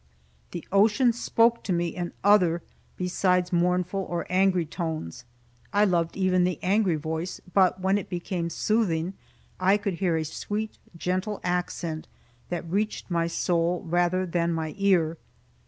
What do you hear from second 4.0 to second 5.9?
or angry tones. I